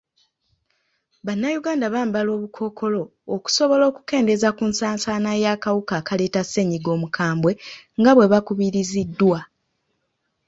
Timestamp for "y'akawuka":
5.43-5.93